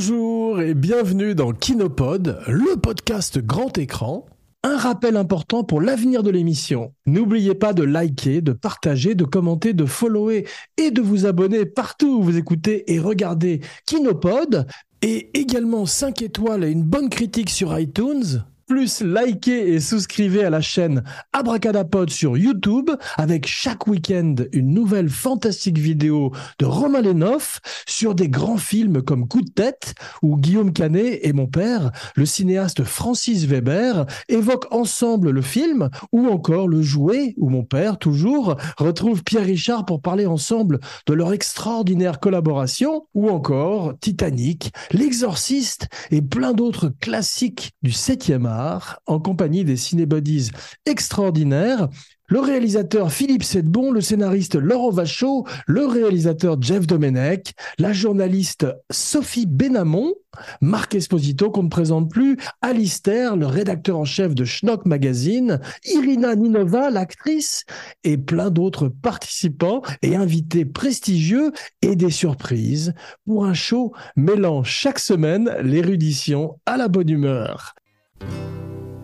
[0.00, 4.24] bienvenue dans Kinopod, le podcast grand écran.
[4.62, 6.94] Un rappel important pour l'avenir de l'émission.
[7.04, 10.46] N'oubliez pas de liker, de partager, de commenter, de follower
[10.78, 14.66] et de vous abonner partout où vous écoutez et regardez Kinopod.
[15.02, 20.50] Et également 5 étoiles et une bonne critique sur iTunes plus likez et souscrivez à
[20.50, 21.02] la chaîne
[21.32, 22.88] Abracadapod sur YouTube.
[23.16, 29.26] Avec chaque week-end une nouvelle fantastique vidéo de Romain Lenoff sur des grands films comme
[29.26, 35.30] Coup de tête où Guillaume Canet et mon père, le cinéaste Francis Weber, évoquent ensemble
[35.30, 40.26] le film ou encore le jouet où mon père, toujours, retrouve Pierre Richard pour parler
[40.26, 48.46] ensemble de leur extraordinaire collaboration ou encore Titanic, L'Exorciste et plein d'autres classiques du 7e
[48.46, 48.59] art
[49.06, 50.50] en compagnie des cinébodies
[50.86, 51.88] extraordinaires.
[52.30, 59.46] Le réalisateur Philippe Sedbon, le scénariste Laurent Vachaud, le réalisateur Jeff Domenech, la journaliste Sophie
[59.46, 60.14] Benamon,
[60.60, 66.36] Marc Esposito qu'on ne présente plus, Alistair, le rédacteur en chef de Schnock Magazine, Irina
[66.36, 67.64] Ninova, l'actrice,
[68.04, 71.50] et plein d'autres participants et invités prestigieux
[71.82, 72.94] et des surprises
[73.26, 77.74] pour un show mêlant chaque semaine l'érudition à la bonne humeur.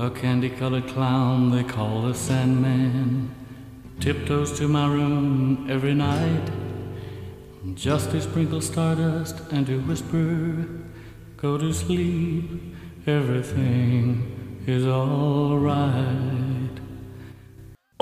[0.00, 3.34] A candy colored clown they call the Sandman
[3.98, 6.52] tiptoes to my room every night
[7.74, 10.68] just to sprinkle stardust and to whisper,
[11.36, 12.44] Go to sleep,
[13.08, 16.57] everything is alright.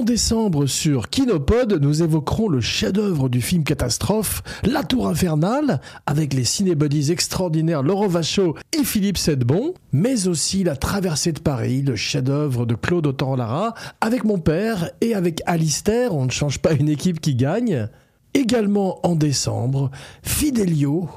[0.00, 6.32] En décembre sur Kinopod, nous évoquerons le chef-d'œuvre du film catastrophe, La Tour Infernale, avec
[6.32, 11.96] les cinébodies extraordinaires Laurent Vachaud et Philippe Sedbon, mais aussi La Traversée de Paris, le
[11.96, 16.88] chef-d'œuvre de Claude Autant-Lara, avec mon père et avec Alistair, on ne change pas une
[16.88, 17.86] équipe qui gagne.
[18.32, 19.90] Également en décembre,
[20.22, 21.10] Fidelio,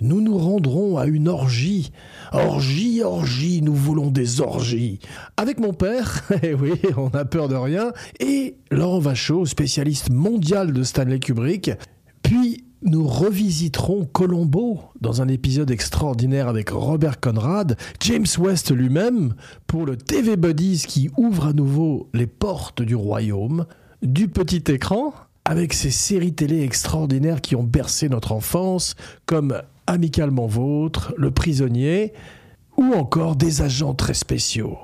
[0.00, 1.90] nous nous rendrons à une orgie.
[2.32, 4.98] Orgie, orgie, nous voulons des orgies.
[5.36, 10.72] Avec mon père, eh oui, on a peur de rien, et Laurent Vachaud, spécialiste mondial
[10.72, 11.70] de Stanley Kubrick.
[12.22, 19.34] Puis nous revisiterons Colombo dans un épisode extraordinaire avec Robert Conrad, James West lui-même,
[19.66, 23.66] pour le TV Buddies qui ouvre à nouveau les portes du royaume,
[24.02, 25.12] du petit écran,
[25.44, 28.94] avec ces séries télé extraordinaires qui ont bercé notre enfance,
[29.26, 32.12] comme Amicalement Vôtre, Le Prisonnier,
[32.76, 34.76] ou encore des agents très spéciaux.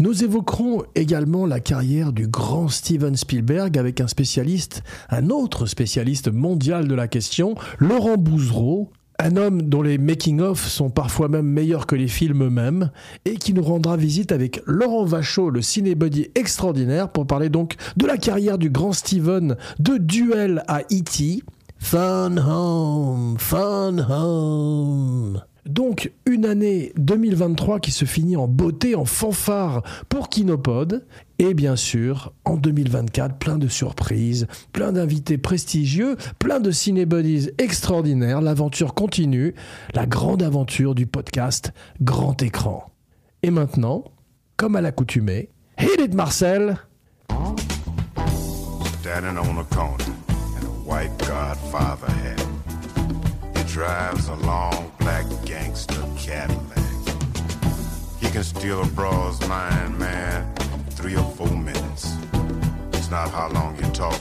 [0.00, 6.32] Nous évoquerons également la carrière du grand Steven Spielberg avec un spécialiste, un autre spécialiste
[6.32, 11.86] mondial de la question, Laurent Bouzereau, un homme dont les making-of sont parfois même meilleurs
[11.86, 12.90] que les films eux-mêmes,
[13.26, 18.06] et qui nous rendra visite avec Laurent Vachaud, le cinébody extraordinaire, pour parler donc de
[18.06, 21.42] la carrière du grand Steven, de Duel à E.T.,
[21.76, 25.42] Fun Home, Fun Home.
[25.66, 31.06] Donc une année 2023 qui se finit en beauté, en fanfare pour Kinopod.
[31.38, 38.42] Et bien sûr, en 2024, plein de surprises, plein d'invités prestigieux, plein de cinébodies extraordinaires.
[38.42, 39.54] L'aventure continue,
[39.94, 41.72] la grande aventure du podcast
[42.02, 42.92] Grand Écran.
[43.42, 44.04] Et maintenant,
[44.56, 45.48] comme à l'accoutumée,
[45.78, 46.76] hit it Marcel
[49.00, 50.04] Standing on a corner
[50.58, 52.36] in a white Godfather.
[53.72, 56.78] Drives a long black gangster Cadillac.
[58.18, 62.16] He can steal a broad's mind, man, in three or four minutes.
[62.92, 64.20] It's not how long you talk,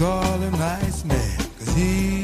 [0.00, 2.19] call him Iceman, cause he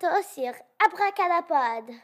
[0.00, 0.52] bientôt sur
[0.84, 1.94] Abracadapod.